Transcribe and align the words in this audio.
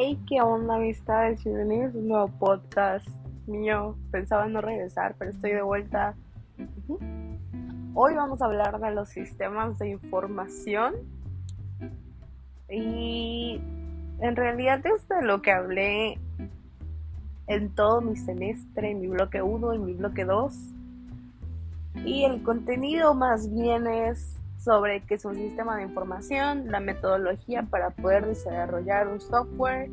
Hey, 0.00 0.16
¿qué 0.28 0.40
onda, 0.40 0.76
amistades? 0.76 1.42
Bienvenidos 1.42 1.92
a 1.92 1.98
un 1.98 2.06
nuevo 2.06 2.28
podcast 2.38 3.08
mío. 3.48 3.96
Pensaba 4.12 4.46
no 4.46 4.60
regresar, 4.60 5.16
pero 5.18 5.32
estoy 5.32 5.50
de 5.50 5.62
vuelta. 5.62 6.14
Hoy 7.94 8.14
vamos 8.14 8.40
a 8.40 8.44
hablar 8.44 8.78
de 8.78 8.92
los 8.92 9.08
sistemas 9.08 9.76
de 9.80 9.88
información. 9.88 10.94
Y 12.70 13.60
en 14.20 14.36
realidad 14.36 14.86
es 14.86 15.08
de 15.08 15.20
lo 15.22 15.42
que 15.42 15.50
hablé 15.50 16.20
en 17.48 17.74
todo 17.74 18.00
mi 18.00 18.14
semestre, 18.14 18.92
en 18.92 19.00
mi 19.00 19.08
bloque 19.08 19.42
1 19.42 19.74
y 19.74 19.78
mi 19.80 19.94
bloque 19.94 20.24
2. 20.24 20.54
Y 22.04 22.22
el 22.22 22.44
contenido 22.44 23.14
más 23.14 23.52
bien 23.52 23.88
es 23.88 24.37
sobre 24.58 25.02
qué 25.04 25.14
es 25.14 25.24
un 25.24 25.36
sistema 25.36 25.76
de 25.76 25.84
información, 25.84 26.70
la 26.70 26.80
metodología 26.80 27.62
para 27.62 27.90
poder 27.90 28.26
desarrollar 28.26 29.08
un 29.08 29.20
software, 29.20 29.88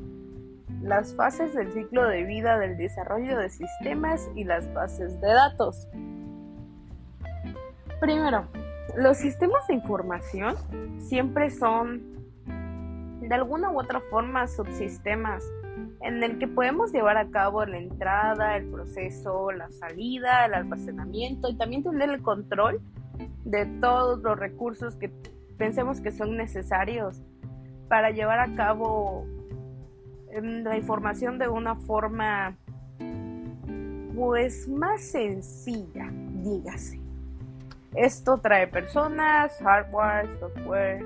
las 0.82 1.16
fases 1.16 1.54
del 1.54 1.72
ciclo 1.72 2.08
de 2.08 2.24
vida 2.24 2.58
del 2.58 2.76
desarrollo 2.78 3.38
de 3.38 3.50
sistemas 3.50 4.30
y 4.36 4.44
las 4.44 4.72
bases 4.74 5.22
de 5.22 5.28
datos. 5.28 5.88
Primero, 8.00 8.46
los 8.98 9.18
sistemas 9.18 9.66
de 9.68 9.76
información 9.76 10.56
siempre 11.00 11.52
son 11.52 12.16
de 13.22 13.34
alguna 13.34 13.72
u 13.72 13.80
otra 13.80 14.02
forma 14.10 14.48
subsistemas 14.48 15.44
en 16.02 16.24
el 16.24 16.38
que 16.38 16.48
podemos 16.48 16.92
llevar 16.92 17.18
a 17.18 17.30
cabo 17.30 17.66
la 17.66 17.78
entrada, 17.78 18.58
el 18.58 18.70
proceso, 18.70 19.52
la 19.52 19.72
salida, 19.72 20.46
el 20.46 20.54
almacenamiento 20.54 21.50
y 21.50 21.58
también 21.58 21.84
tener 21.84 22.10
el 22.10 22.22
control 22.22 22.82
de 23.44 23.66
todos 23.80 24.22
los 24.22 24.38
recursos 24.38 24.96
que 24.96 25.12
pensemos 25.58 26.02
que 26.02 26.12
son 26.12 26.38
necesarios 26.38 27.22
para 27.88 28.12
llevar 28.12 28.40
a 28.40 28.56
cabo 28.56 29.26
em, 30.32 30.64
la 30.64 30.78
información 30.78 31.38
de 31.38 31.48
una 31.48 31.76
forma 31.76 32.58
pues 34.16 34.68
más 34.68 35.02
sencilla, 35.02 36.10
dígase. 36.12 37.02
Esto 37.96 38.38
trae 38.38 38.68
personas, 38.68 39.58
hardware, 39.62 40.40
software, 40.40 41.04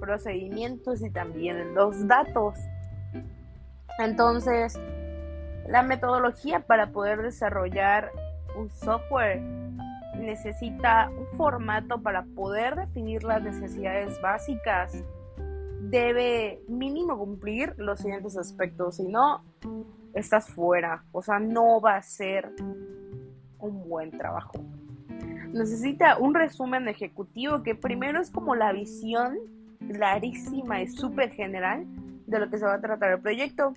procedimientos 0.00 1.02
y 1.02 1.10
también 1.10 1.74
los 1.74 2.06
datos. 2.06 2.58
Entonces, 3.98 4.78
la 5.68 5.82
metodología 5.82 6.60
para 6.60 6.92
poder 6.92 7.22
desarrollar 7.22 8.12
un 8.56 8.70
software 8.70 9.42
necesita 10.20 11.10
un 11.10 11.26
formato 11.36 12.02
para 12.02 12.24
poder 12.24 12.76
definir 12.76 13.24
las 13.24 13.42
necesidades 13.42 14.20
básicas. 14.20 15.02
Debe 15.80 16.60
mínimo 16.68 17.16
cumplir 17.18 17.74
los 17.76 18.00
siguientes 18.00 18.36
aspectos, 18.36 18.96
si 18.96 19.06
no, 19.06 19.44
estás 20.14 20.48
fuera, 20.48 21.04
o 21.12 21.22
sea, 21.22 21.38
no 21.38 21.80
va 21.80 21.96
a 21.96 22.02
ser 22.02 22.52
un 23.58 23.88
buen 23.88 24.10
trabajo. 24.10 24.52
Necesita 25.52 26.18
un 26.18 26.34
resumen 26.34 26.88
ejecutivo 26.88 27.62
que 27.62 27.74
primero 27.74 28.20
es 28.20 28.30
como 28.30 28.54
la 28.54 28.72
visión 28.72 29.38
clarísima 29.92 30.82
y 30.82 30.88
súper 30.88 31.30
general 31.30 31.86
de 32.26 32.38
lo 32.40 32.50
que 32.50 32.58
se 32.58 32.64
va 32.64 32.74
a 32.74 32.80
tratar 32.80 33.12
el 33.12 33.20
proyecto. 33.20 33.72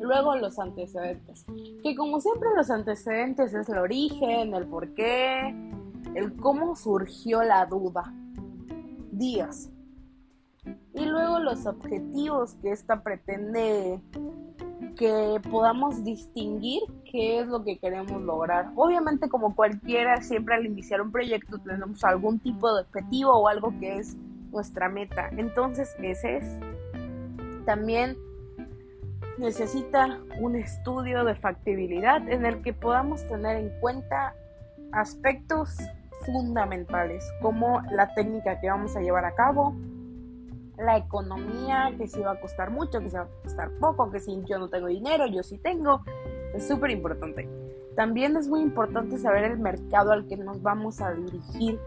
Luego 0.00 0.36
los 0.36 0.58
antecedentes, 0.58 1.44
que 1.82 1.94
como 1.96 2.20
siempre 2.20 2.48
los 2.56 2.70
antecedentes 2.70 3.52
es 3.52 3.68
el 3.68 3.78
origen, 3.78 4.54
el 4.54 4.66
por 4.66 4.94
qué, 4.94 5.54
el 6.14 6.36
cómo 6.36 6.76
surgió 6.76 7.42
la 7.42 7.66
duda, 7.66 8.14
días. 9.10 9.70
Y 10.94 11.04
luego 11.04 11.40
los 11.40 11.66
objetivos 11.66 12.54
que 12.62 12.70
esta 12.70 13.02
pretende 13.02 14.00
que 14.96 15.40
podamos 15.50 16.04
distinguir 16.04 16.82
qué 17.10 17.40
es 17.40 17.46
lo 17.46 17.62
que 17.64 17.78
queremos 17.78 18.20
lograr. 18.20 18.72
Obviamente 18.74 19.28
como 19.28 19.54
cualquiera, 19.54 20.20
siempre 20.22 20.56
al 20.56 20.66
iniciar 20.66 21.00
un 21.00 21.12
proyecto 21.12 21.58
tenemos 21.58 22.04
algún 22.04 22.40
tipo 22.40 22.74
de 22.74 22.82
objetivo 22.82 23.32
o 23.32 23.48
algo 23.48 23.72
que 23.78 23.98
es 23.98 24.16
nuestra 24.50 24.88
meta. 24.88 25.30
Entonces 25.36 25.94
ese 26.02 26.38
es. 26.38 26.44
También 27.64 28.16
necesita 29.38 30.18
un 30.40 30.56
estudio 30.56 31.24
de 31.24 31.34
factibilidad 31.34 32.28
en 32.28 32.44
el 32.44 32.62
que 32.62 32.72
podamos 32.72 33.26
tener 33.28 33.56
en 33.56 33.80
cuenta 33.80 34.34
aspectos 34.92 35.76
fundamentales 36.26 37.24
como 37.40 37.80
la 37.92 38.12
técnica 38.14 38.60
que 38.60 38.68
vamos 38.68 38.96
a 38.96 39.00
llevar 39.00 39.24
a 39.24 39.34
cabo, 39.34 39.74
la 40.76 40.96
economía, 40.96 41.92
que 41.96 42.06
si 42.06 42.20
va 42.20 42.32
a 42.32 42.40
costar 42.40 42.70
mucho, 42.70 43.00
que 43.00 43.10
si 43.10 43.16
va 43.16 43.22
a 43.22 43.42
costar 43.42 43.70
poco, 43.80 44.10
que 44.10 44.20
si 44.20 44.40
yo 44.44 44.58
no 44.58 44.68
tengo 44.68 44.86
dinero, 44.86 45.26
yo 45.26 45.42
sí 45.42 45.58
tengo, 45.58 46.02
es 46.54 46.66
súper 46.66 46.90
importante. 46.90 47.48
También 47.96 48.36
es 48.36 48.48
muy 48.48 48.60
importante 48.60 49.18
saber 49.18 49.44
el 49.44 49.58
mercado 49.58 50.12
al 50.12 50.26
que 50.28 50.36
nos 50.36 50.62
vamos 50.62 51.00
a 51.00 51.12
dirigir. 51.12 51.80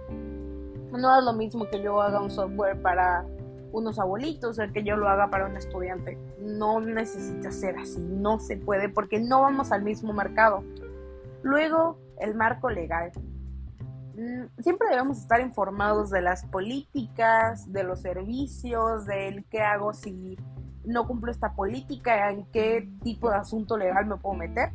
No 0.91 1.17
es 1.17 1.23
lo 1.23 1.33
mismo 1.33 1.65
que 1.69 1.81
yo 1.81 2.01
haga 2.01 2.21
un 2.21 2.29
software 2.29 2.81
para 2.81 3.25
unos 3.71 3.99
abuelitos, 3.99 4.59
el 4.59 4.71
que 4.73 4.83
yo 4.83 4.95
lo 4.95 5.09
haga 5.09 5.29
para 5.29 5.45
un 5.45 5.57
estudiante. 5.57 6.17
No 6.39 6.79
necesita 6.79 7.51
ser 7.51 7.77
así, 7.77 7.99
no 7.99 8.39
se 8.39 8.57
puede 8.57 8.89
porque 8.89 9.19
no 9.19 9.41
vamos 9.41 9.71
al 9.71 9.83
mismo 9.83 10.13
mercado. 10.13 10.63
Luego, 11.43 11.97
el 12.19 12.35
marco 12.35 12.69
legal. 12.69 13.11
Mm, 14.15 14.61
siempre 14.61 14.89
debemos 14.89 15.17
estar 15.17 15.41
informados 15.41 16.09
de 16.09 16.21
las 16.21 16.45
políticas, 16.45 17.71
de 17.71 17.83
los 17.83 18.01
servicios, 18.01 19.05
del 19.05 19.45
qué 19.45 19.61
hago 19.61 19.93
si 19.93 20.37
no 20.83 21.07
cumplo 21.07 21.31
esta 21.31 21.53
política, 21.53 22.31
en 22.31 22.45
qué 22.45 22.89
tipo 23.03 23.29
de 23.29 23.37
asunto 23.37 23.77
legal 23.77 24.05
me 24.05 24.17
puedo 24.17 24.35
meter. 24.35 24.71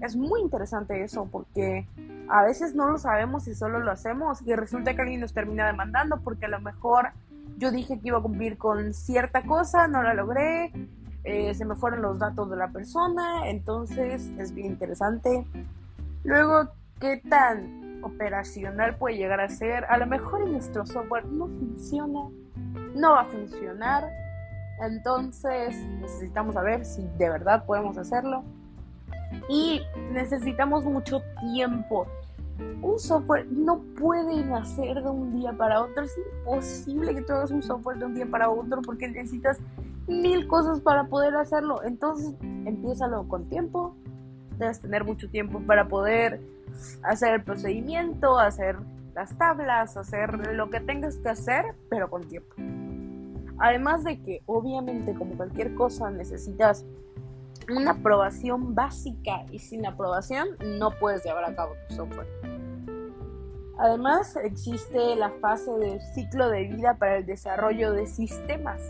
Es 0.00 0.16
muy 0.16 0.40
interesante 0.40 1.02
eso 1.02 1.28
porque 1.30 1.86
a 2.28 2.42
veces 2.42 2.74
no 2.74 2.88
lo 2.88 2.98
sabemos 2.98 3.46
y 3.48 3.54
solo 3.54 3.80
lo 3.80 3.90
hacemos 3.90 4.42
y 4.42 4.54
resulta 4.54 4.94
que 4.94 5.02
alguien 5.02 5.20
nos 5.20 5.32
termina 5.32 5.66
demandando 5.66 6.20
porque 6.20 6.46
a 6.46 6.48
lo 6.48 6.60
mejor 6.60 7.10
yo 7.56 7.70
dije 7.70 7.98
que 8.00 8.08
iba 8.08 8.18
a 8.18 8.22
cumplir 8.22 8.58
con 8.58 8.92
cierta 8.92 9.42
cosa, 9.42 9.86
no 9.86 10.02
la 10.02 10.14
logré, 10.14 10.72
eh, 11.24 11.54
se 11.54 11.64
me 11.64 11.74
fueron 11.74 12.02
los 12.02 12.18
datos 12.18 12.50
de 12.50 12.56
la 12.56 12.68
persona, 12.68 13.48
entonces 13.48 14.30
es 14.38 14.52
bien 14.52 14.68
interesante. 14.68 15.46
Luego, 16.22 16.68
¿qué 17.00 17.22
tan 17.28 18.02
operacional 18.02 18.96
puede 18.96 19.16
llegar 19.16 19.40
a 19.40 19.48
ser? 19.48 19.84
A 19.86 19.96
lo 19.96 20.06
mejor 20.06 20.42
en 20.42 20.52
nuestro 20.52 20.84
software 20.84 21.26
no 21.26 21.46
funciona, 21.46 22.28
no 22.94 23.12
va 23.12 23.22
a 23.22 23.26
funcionar, 23.26 24.04
entonces 24.80 25.76
necesitamos 26.00 26.54
saber 26.54 26.84
si 26.84 27.02
de 27.18 27.30
verdad 27.30 27.64
podemos 27.64 27.96
hacerlo. 27.96 28.44
Y 29.48 29.82
necesitamos 30.12 30.84
mucho 30.84 31.22
tiempo 31.52 32.06
un 32.82 32.98
software 32.98 33.46
no 33.50 33.78
puede 33.98 34.44
nacer 34.44 35.02
de 35.02 35.10
un 35.10 35.32
día 35.38 35.52
para 35.52 35.82
otro. 35.82 36.04
Es 36.04 36.12
imposible 36.18 37.14
que 37.14 37.22
tú 37.22 37.32
hagas 37.32 37.50
un 37.50 37.62
software 37.62 37.98
de 37.98 38.06
un 38.06 38.14
día 38.14 38.26
para 38.26 38.50
otro 38.50 38.82
porque 38.82 39.08
necesitas 39.08 39.58
mil 40.06 40.46
cosas 40.46 40.80
para 40.80 41.06
poder 41.06 41.34
hacerlo. 41.36 41.82
Entonces, 41.82 42.34
empiézalo 42.40 43.26
con 43.28 43.48
tiempo. 43.48 43.96
Debes 44.58 44.80
tener 44.80 45.04
mucho 45.04 45.28
tiempo 45.30 45.60
para 45.60 45.88
poder 45.88 46.40
hacer 47.02 47.34
el 47.34 47.42
procedimiento, 47.42 48.38
hacer 48.38 48.76
las 49.14 49.36
tablas, 49.38 49.96
hacer 49.96 50.54
lo 50.54 50.70
que 50.70 50.80
tengas 50.80 51.16
que 51.18 51.28
hacer, 51.28 51.64
pero 51.88 52.10
con 52.10 52.22
tiempo. 52.28 52.54
Además 53.58 54.02
de 54.04 54.20
que, 54.20 54.42
obviamente, 54.46 55.14
como 55.14 55.36
cualquier 55.36 55.74
cosa, 55.74 56.10
necesitas 56.10 56.84
una 57.70 57.92
aprobación 57.92 58.74
básica 58.74 59.44
y 59.50 59.58
sin 59.58 59.86
aprobación 59.86 60.48
no 60.78 60.90
puedes 60.98 61.24
llevar 61.24 61.44
a 61.44 61.54
cabo 61.54 61.74
tu 61.88 61.94
software. 61.94 62.26
Además, 63.78 64.36
existe 64.36 65.16
la 65.16 65.30
fase 65.40 65.70
del 65.72 66.00
ciclo 66.00 66.48
de 66.48 66.64
vida 66.64 66.94
para 66.94 67.16
el 67.18 67.26
desarrollo 67.26 67.92
de 67.92 68.06
sistemas. 68.06 68.80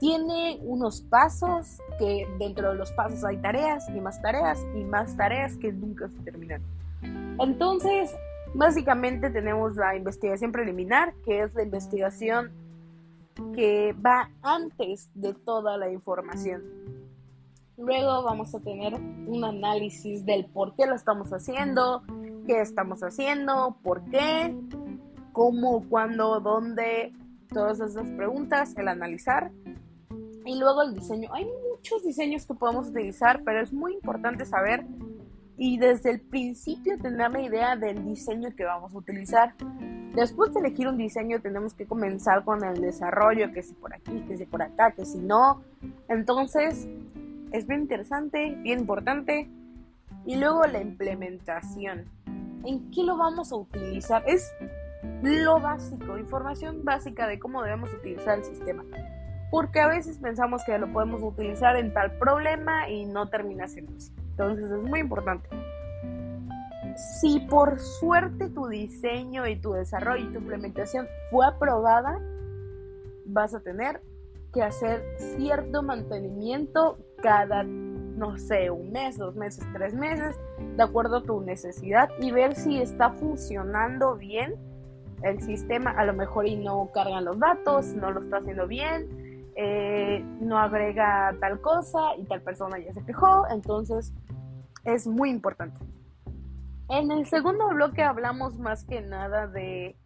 Tiene 0.00 0.58
unos 0.62 1.02
pasos 1.02 1.78
que 1.98 2.26
dentro 2.38 2.70
de 2.70 2.76
los 2.76 2.90
pasos 2.92 3.22
hay 3.22 3.36
tareas 3.36 3.88
y 3.90 4.00
más 4.00 4.20
tareas 4.22 4.64
y 4.74 4.84
más 4.84 5.16
tareas 5.16 5.56
que 5.58 5.72
nunca 5.72 6.08
se 6.08 6.18
terminan. 6.20 6.62
Entonces, 7.38 8.14
básicamente 8.54 9.30
tenemos 9.30 9.76
la 9.76 9.94
investigación 9.94 10.52
preliminar, 10.52 11.14
que 11.24 11.42
es 11.42 11.54
la 11.54 11.62
investigación 11.62 12.50
que 13.54 13.94
va 14.04 14.30
antes 14.42 15.10
de 15.14 15.34
toda 15.34 15.76
la 15.76 15.90
información. 15.90 16.62
Luego 17.84 18.22
vamos 18.22 18.54
a 18.54 18.60
tener 18.60 18.94
un 18.94 19.44
análisis 19.44 20.24
del 20.24 20.46
por 20.46 20.76
qué 20.76 20.86
lo 20.86 20.94
estamos 20.94 21.32
haciendo, 21.32 22.04
qué 22.46 22.60
estamos 22.60 23.02
haciendo, 23.02 23.76
por 23.82 24.04
qué, 24.04 24.54
cómo, 25.32 25.88
cuándo, 25.88 26.38
dónde, 26.38 27.12
todas 27.48 27.80
esas 27.80 28.08
preguntas, 28.10 28.74
el 28.76 28.86
analizar. 28.86 29.50
Y 30.44 30.58
luego 30.60 30.82
el 30.82 30.94
diseño. 30.94 31.28
Hay 31.32 31.44
muchos 31.70 32.04
diseños 32.04 32.46
que 32.46 32.54
podemos 32.54 32.88
utilizar, 32.88 33.42
pero 33.44 33.60
es 33.60 33.72
muy 33.72 33.94
importante 33.94 34.46
saber 34.46 34.86
y 35.56 35.78
desde 35.78 36.10
el 36.10 36.20
principio 36.20 36.98
tener 36.98 37.32
la 37.32 37.42
idea 37.42 37.76
del 37.76 38.04
diseño 38.04 38.50
que 38.56 38.64
vamos 38.64 38.94
a 38.94 38.98
utilizar. 38.98 39.54
Después 40.14 40.52
de 40.52 40.60
elegir 40.60 40.86
un 40.86 40.98
diseño 40.98 41.40
tenemos 41.40 41.74
que 41.74 41.86
comenzar 41.86 42.44
con 42.44 42.62
el 42.62 42.80
desarrollo, 42.80 43.52
que 43.52 43.62
si 43.62 43.74
por 43.74 43.92
aquí, 43.92 44.20
que 44.28 44.36
si 44.36 44.44
por 44.46 44.62
acá, 44.62 44.92
que 44.92 45.04
si 45.04 45.18
no. 45.18 45.62
Entonces, 46.08 46.86
es 47.52 47.66
bien 47.66 47.82
interesante, 47.82 48.56
bien 48.62 48.80
importante. 48.80 49.48
Y 50.24 50.36
luego 50.36 50.64
la 50.64 50.80
implementación. 50.80 52.04
¿En 52.64 52.90
qué 52.90 53.02
lo 53.02 53.16
vamos 53.16 53.52
a 53.52 53.56
utilizar? 53.56 54.22
Es 54.26 54.52
lo 55.22 55.60
básico, 55.60 56.16
información 56.16 56.84
básica 56.84 57.26
de 57.26 57.38
cómo 57.38 57.62
debemos 57.62 57.92
utilizar 57.92 58.38
el 58.38 58.44
sistema. 58.44 58.84
Porque 59.50 59.80
a 59.80 59.88
veces 59.88 60.18
pensamos 60.18 60.64
que 60.64 60.78
lo 60.78 60.92
podemos 60.92 61.22
utilizar 61.22 61.76
en 61.76 61.92
tal 61.92 62.16
problema 62.18 62.88
y 62.88 63.04
no 63.04 63.28
termina 63.28 63.68
siendo. 63.68 63.92
Entonces 64.30 64.70
es 64.70 64.82
muy 64.82 65.00
importante. 65.00 65.48
Si 67.20 67.40
por 67.40 67.78
suerte 67.78 68.48
tu 68.48 68.68
diseño 68.68 69.46
y 69.46 69.56
tu 69.56 69.72
desarrollo 69.72 70.28
y 70.28 70.32
tu 70.32 70.38
implementación 70.38 71.06
fue 71.30 71.46
aprobada, 71.46 72.20
vas 73.26 73.54
a 73.54 73.60
tener 73.60 74.00
que 74.52 74.62
hacer 74.62 75.02
cierto 75.36 75.82
mantenimiento 75.82 76.98
cada, 77.22 77.62
no 77.62 78.36
sé, 78.36 78.70
un 78.70 78.92
mes, 78.92 79.16
dos 79.16 79.34
meses, 79.34 79.64
tres 79.72 79.94
meses, 79.94 80.38
de 80.76 80.82
acuerdo 80.82 81.18
a 81.18 81.22
tu 81.22 81.40
necesidad 81.40 82.10
y 82.20 82.30
ver 82.30 82.54
si 82.54 82.80
está 82.80 83.10
funcionando 83.10 84.16
bien 84.16 84.54
el 85.22 85.40
sistema. 85.40 85.92
A 85.92 86.04
lo 86.04 86.12
mejor 86.12 86.46
y 86.46 86.56
no 86.56 86.90
cargan 86.92 87.24
los 87.24 87.38
datos, 87.38 87.86
no 87.94 88.10
lo 88.10 88.20
está 88.20 88.38
haciendo 88.38 88.66
bien, 88.66 89.08
eh, 89.56 90.24
no 90.40 90.58
agrega 90.58 91.34
tal 91.40 91.60
cosa 91.60 92.00
y 92.18 92.24
tal 92.24 92.42
persona 92.42 92.78
ya 92.78 92.92
se 92.92 93.04
quejó. 93.04 93.46
Entonces, 93.48 94.12
es 94.84 95.06
muy 95.06 95.30
importante. 95.30 95.78
En 96.88 97.10
el 97.10 97.26
segundo 97.26 97.68
bloque 97.68 98.02
hablamos 98.02 98.58
más 98.58 98.84
que 98.84 99.00
nada 99.00 99.46
de 99.46 99.96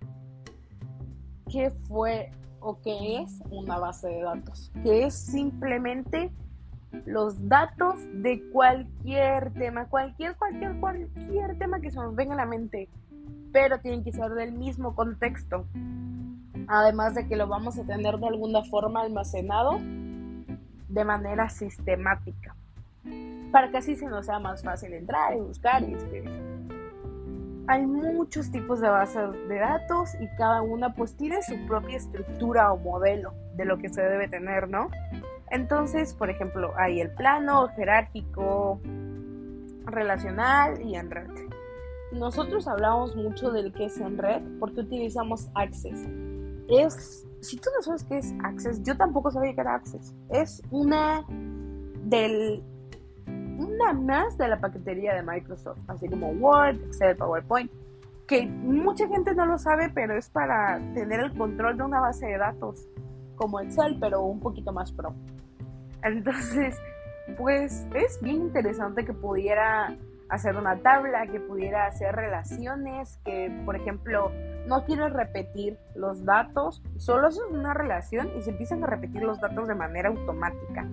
qué 1.50 1.70
fue 1.88 2.30
o 2.60 2.80
qué 2.80 3.22
es 3.22 3.40
una 3.50 3.78
base 3.78 4.08
de 4.08 4.22
datos, 4.22 4.70
que 4.82 5.04
es 5.04 5.14
simplemente 5.14 6.32
los 7.04 7.48
datos 7.48 7.96
de 8.14 8.42
cualquier 8.52 9.52
tema, 9.52 9.86
cualquier, 9.86 10.36
cualquier, 10.36 10.78
cualquier 10.78 11.58
tema 11.58 11.80
que 11.80 11.90
se 11.90 11.96
nos 11.96 12.14
venga 12.14 12.34
a 12.34 12.38
la 12.38 12.46
mente, 12.46 12.88
pero 13.52 13.78
tienen 13.78 14.04
que 14.04 14.12
ser 14.12 14.30
del 14.32 14.52
mismo 14.52 14.94
contexto. 14.94 15.66
Además 16.68 17.14
de 17.14 17.28
que 17.28 17.36
lo 17.36 17.46
vamos 17.46 17.78
a 17.78 17.84
tener 17.84 18.18
de 18.18 18.26
alguna 18.26 18.62
forma 18.64 19.02
almacenado 19.02 19.78
de 20.88 21.04
manera 21.04 21.48
sistemática, 21.48 22.56
para 23.52 23.70
que 23.70 23.78
así 23.78 23.96
se 23.96 24.06
nos 24.06 24.26
sea 24.26 24.38
más 24.38 24.62
fácil 24.62 24.92
entrar 24.94 25.36
y 25.36 25.40
buscar 25.40 25.82
y 25.82 25.94
escribir 25.94 26.56
hay 27.68 27.84
muchos 27.84 28.50
tipos 28.50 28.80
de 28.80 28.88
bases 28.88 29.32
de 29.48 29.58
datos 29.58 30.14
y 30.20 30.28
cada 30.36 30.62
una 30.62 30.94
pues 30.94 31.16
tiene 31.16 31.42
su 31.42 31.56
propia 31.66 31.96
estructura 31.96 32.72
o 32.72 32.78
modelo 32.78 33.34
de 33.56 33.64
lo 33.64 33.78
que 33.78 33.88
se 33.88 34.02
debe 34.02 34.28
tener, 34.28 34.68
¿no? 34.68 34.88
Entonces, 35.56 36.12
por 36.12 36.29
ejemplo, 36.29 36.75
hay 36.76 37.00
el 37.00 37.11
plano, 37.14 37.69
jerárquico, 37.69 38.79
relacional 39.87 40.82
y 40.82 40.97
en 40.97 41.11
red. 41.11 41.31
Nosotros 42.12 42.69
hablamos 42.69 43.17
mucho 43.17 43.50
del 43.50 43.73
que 43.73 43.87
es 43.87 43.99
en 43.99 44.19
red 44.19 44.43
porque 44.61 44.81
utilizamos 44.81 45.49
Access. 45.55 46.06
Es, 46.69 47.26
si 47.41 47.56
tú 47.56 47.70
no 47.75 47.82
sabes 47.82 48.05
qué 48.05 48.19
es 48.19 48.35
Access, 48.44 48.82
yo 48.82 48.99
tampoco 48.99 49.31
sabía 49.31 49.55
que 49.55 49.61
era 49.62 49.76
Access. 49.76 50.14
Es 50.29 50.62
una 50.70 51.25
del 52.05 52.62
una 53.26 53.94
más 53.94 54.37
de 54.37 54.49
la 54.49 54.61
paquetería 54.61 55.14
de 55.14 55.23
Microsoft, 55.23 55.79
así 55.88 56.06
como 56.06 56.32
Word, 56.32 56.76
Excel, 56.85 57.17
PowerPoint, 57.17 57.70
que 58.26 58.47
mucha 58.47 59.08
gente 59.08 59.35
no 59.35 59.47
lo 59.47 59.56
sabe, 59.56 59.91
pero 59.94 60.19
es 60.19 60.29
para 60.29 60.79
tener 60.93 61.20
el 61.20 61.35
control 61.35 61.79
de 61.79 61.82
una 61.82 62.00
base 62.00 62.26
de 62.26 62.37
datos, 62.37 62.87
como 63.37 63.58
Excel, 63.61 63.97
pero 63.99 64.20
un 64.20 64.41
poquito 64.41 64.70
más 64.70 64.93
pro. 64.93 65.14
Entonces, 66.02 66.81
pues 67.37 67.87
es 67.94 68.20
bien 68.22 68.37
interesante 68.37 69.04
que 69.04 69.12
pudiera 69.12 69.96
hacer 70.28 70.56
una 70.56 70.76
tabla, 70.78 71.26
que 71.26 71.40
pudiera 71.40 71.87
hacer 71.87 72.14
relaciones, 72.14 73.19
que 73.25 73.50
por 73.64 73.76
ejemplo 73.76 74.32
no 74.66 74.84
quieres 74.84 75.12
repetir 75.12 75.78
los 75.94 76.25
datos, 76.25 76.82
solo 76.96 77.28
es 77.28 77.40
una 77.50 77.75
relación 77.75 78.31
y 78.37 78.43
se 78.43 78.50
empiezan 78.50 78.82
a 78.82 78.88
repetir 78.88 79.22
los 79.22 79.40
datos 79.40 79.69
de 79.69 79.75
manera 79.75 80.08
automática. 80.08 80.88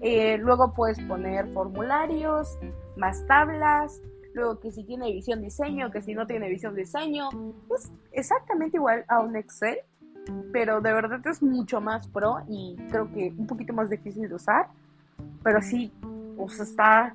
Eh, 0.00 0.38
luego 0.38 0.74
puedes 0.74 1.00
poner 1.00 1.48
formularios, 1.52 2.58
más 2.96 3.24
tablas, 3.26 4.00
luego 4.34 4.60
que 4.60 4.70
si 4.72 4.84
tiene 4.84 5.12
visión 5.12 5.42
diseño, 5.42 5.90
que 5.90 6.02
si 6.02 6.14
no 6.14 6.26
tiene 6.26 6.48
visión 6.48 6.74
diseño, 6.74 7.28
es 7.74 7.92
exactamente 8.12 8.76
igual 8.76 9.04
a 9.08 9.20
un 9.20 9.36
Excel, 9.36 9.78
pero 10.52 10.80
de 10.80 10.92
verdad 10.92 11.20
es 11.26 11.42
mucho 11.42 11.80
más 11.80 12.08
pro 12.08 12.38
y 12.48 12.76
creo 12.90 13.10
que 13.12 13.34
un 13.36 13.46
poquito 13.46 13.72
más 13.72 13.90
difícil 13.90 14.28
de 14.28 14.34
usar, 14.34 14.68
pero 15.42 15.60
sí, 15.62 15.92
pues 16.36 16.60
está, 16.60 17.14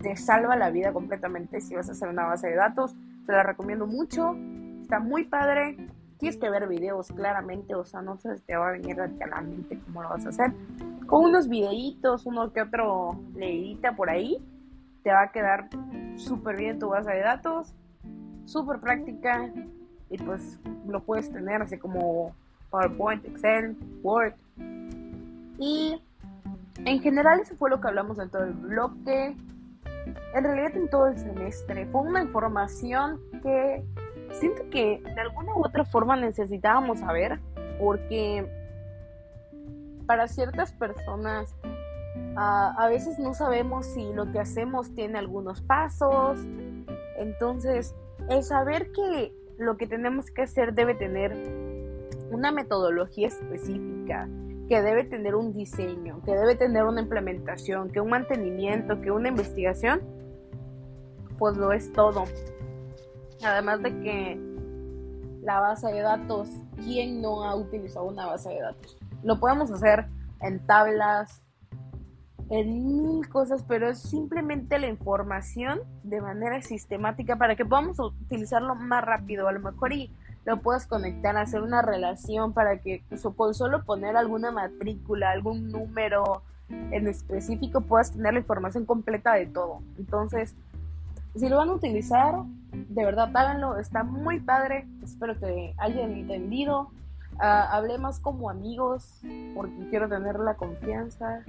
te 0.00 0.16
salva 0.16 0.56
la 0.56 0.70
vida 0.70 0.92
completamente 0.92 1.60
si 1.60 1.74
vas 1.74 1.88
a 1.88 1.92
hacer 1.92 2.08
una 2.08 2.26
base 2.26 2.48
de 2.48 2.56
datos, 2.56 2.94
te 3.26 3.32
la 3.32 3.42
recomiendo 3.42 3.86
mucho, 3.86 4.34
está 4.80 5.00
muy 5.00 5.24
padre, 5.24 5.76
tienes 6.18 6.38
que 6.38 6.48
ver 6.48 6.68
videos 6.68 7.08
claramente, 7.08 7.74
o 7.74 7.84
sea, 7.84 8.02
no 8.02 8.16
sé 8.16 8.36
si 8.36 8.42
te 8.44 8.56
va 8.56 8.68
a 8.68 8.72
venir 8.72 9.00
a 9.00 9.06
la 9.06 9.40
mente 9.40 9.78
cómo 9.86 10.02
lo 10.02 10.08
vas 10.08 10.26
a 10.26 10.30
hacer, 10.30 10.52
con 11.06 11.24
unos 11.24 11.48
videitos, 11.48 12.26
uno 12.26 12.52
que 12.52 12.62
otro 12.62 13.20
leidita 13.34 13.94
por 13.94 14.10
ahí, 14.10 14.38
te 15.02 15.12
va 15.12 15.22
a 15.22 15.32
quedar 15.32 15.68
súper 16.16 16.56
bien 16.56 16.78
tu 16.78 16.88
base 16.88 17.10
de 17.10 17.20
datos, 17.20 17.74
súper 18.44 18.80
práctica 18.80 19.52
y 20.10 20.18
pues 20.18 20.58
lo 20.86 21.00
puedes 21.00 21.32
tener 21.32 21.62
así 21.62 21.78
como 21.78 22.34
PowerPoint, 22.70 23.24
Excel, 23.24 23.76
Word. 24.02 24.34
Y 25.58 26.00
en 26.84 27.00
general 27.00 27.40
eso 27.40 27.56
fue 27.56 27.70
lo 27.70 27.80
que 27.80 27.88
hablamos 27.88 28.18
en 28.18 28.30
todo 28.30 28.44
el 28.44 28.52
bloque. 28.52 29.36
En 30.34 30.44
realidad 30.44 30.76
en 30.76 30.88
todo 30.88 31.08
el 31.08 31.18
semestre 31.18 31.86
fue 31.86 32.02
una 32.02 32.22
información 32.22 33.20
que 33.42 33.84
siento 34.32 34.62
que 34.70 35.02
de 35.02 35.20
alguna 35.20 35.54
u 35.56 35.64
otra 35.64 35.84
forma 35.84 36.16
necesitábamos 36.16 37.00
saber 37.00 37.40
porque 37.80 38.46
para 40.06 40.28
ciertas 40.28 40.72
personas 40.72 41.54
a 42.36 42.86
veces 42.88 43.18
no 43.18 43.32
sabemos 43.34 43.86
si 43.86 44.12
lo 44.12 44.30
que 44.30 44.38
hacemos 44.38 44.94
tiene 44.94 45.18
algunos 45.18 45.62
pasos. 45.62 46.38
Entonces, 47.16 47.94
el 48.28 48.42
saber 48.42 48.92
que 48.92 49.32
lo 49.58 49.76
que 49.76 49.86
tenemos 49.86 50.30
que 50.30 50.42
hacer 50.42 50.74
debe 50.74 50.94
tener 50.94 51.32
una 52.30 52.52
metodología 52.52 53.28
específica, 53.28 54.28
que 54.68 54.82
debe 54.82 55.04
tener 55.04 55.34
un 55.34 55.52
diseño, 55.52 56.20
que 56.24 56.32
debe 56.32 56.56
tener 56.56 56.84
una 56.84 57.00
implementación, 57.00 57.90
que 57.90 58.00
un 58.00 58.10
mantenimiento, 58.10 59.00
que 59.00 59.10
una 59.10 59.28
investigación, 59.28 60.00
pues 61.38 61.56
lo 61.56 61.72
es 61.72 61.92
todo. 61.92 62.24
Además 63.44 63.82
de 63.82 64.00
que 64.00 64.40
la 65.42 65.60
base 65.60 65.86
de 65.92 66.00
datos, 66.00 66.48
¿quién 66.76 67.22
no 67.22 67.44
ha 67.44 67.54
utilizado 67.54 68.06
una 68.06 68.26
base 68.26 68.50
de 68.50 68.60
datos? 68.60 68.98
Lo 69.22 69.38
podemos 69.38 69.70
hacer 69.70 70.06
en 70.40 70.64
tablas, 70.66 71.42
en 72.48 73.02
mil 73.02 73.28
cosas, 73.28 73.64
pero 73.66 73.88
es 73.88 73.98
simplemente 73.98 74.78
la 74.78 74.86
información 74.86 75.80
de 76.04 76.20
manera 76.20 76.62
sistemática 76.62 77.36
para 77.36 77.56
que 77.56 77.64
podamos 77.64 77.98
utilizarlo 77.98 78.74
más 78.74 79.04
rápido. 79.04 79.48
A 79.48 79.52
lo 79.52 79.60
mejor 79.60 79.92
y 79.92 80.10
lo 80.44 80.60
puedes 80.60 80.86
conectar, 80.86 81.36
hacer 81.36 81.62
una 81.62 81.82
relación 81.82 82.52
para 82.52 82.78
que 82.78 83.02
con 83.36 83.54
solo 83.54 83.84
poner 83.84 84.16
alguna 84.16 84.52
matrícula, 84.52 85.32
algún 85.32 85.70
número 85.72 86.42
en 86.68 87.08
específico, 87.08 87.80
puedas 87.80 88.12
tener 88.12 88.32
la 88.32 88.40
información 88.40 88.86
completa 88.86 89.34
de 89.34 89.46
todo. 89.46 89.80
Entonces, 89.98 90.54
si 91.34 91.48
lo 91.48 91.56
van 91.56 91.70
a 91.70 91.74
utilizar, 91.74 92.44
de 92.72 93.04
verdad 93.04 93.30
háganlo, 93.34 93.76
está 93.78 94.04
muy 94.04 94.38
padre, 94.40 94.86
espero 95.02 95.38
que 95.38 95.74
hayan 95.78 96.12
entendido. 96.12 96.90
Uh, 97.34 97.68
hablé 97.70 97.98
más 97.98 98.18
como 98.20 98.48
amigos 98.48 99.20
porque 99.54 99.90
quiero 99.90 100.08
tener 100.08 100.38
la 100.38 100.54
confianza, 100.54 101.44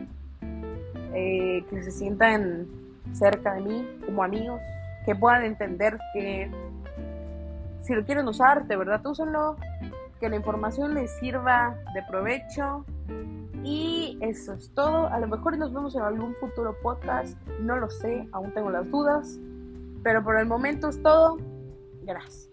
eh, 1.14 1.64
que 1.70 1.84
se 1.84 1.92
sientan 1.92 2.68
cerca 3.14 3.54
de 3.54 3.62
mí 3.62 3.88
como 4.06 4.24
amigos, 4.24 4.62
que 5.06 5.16
puedan 5.16 5.44
entender 5.44 5.98
que 6.14 6.52
si 7.82 7.96
lo 7.96 8.04
quieren 8.04 8.28
usar, 8.28 8.68
de 8.68 8.76
verdad 8.76 9.06
úsenlo, 9.06 9.56
que 10.20 10.30
la 10.30 10.36
información 10.36 10.94
les 10.94 11.12
sirva 11.20 11.78
de 11.94 12.04
provecho. 12.04 12.86
Y 13.64 14.18
eso 14.22 14.54
es 14.54 14.74
todo. 14.74 15.08
A 15.08 15.20
lo 15.20 15.28
mejor 15.28 15.58
nos 15.58 15.74
vemos 15.74 15.96
en 15.96 16.02
algún 16.02 16.36
futuro 16.36 16.76
podcast. 16.82 17.38
No 17.62 17.78
lo 17.78 17.90
sé, 17.90 18.28
aún 18.32 18.54
tengo 18.54 18.70
las 18.70 18.90
dudas. 18.90 19.40
Pero 20.04 20.24
por 20.24 20.38
el 20.38 20.46
momento 20.46 20.90
es 20.90 21.02
todo. 21.02 21.38
Gracias. 22.04 22.47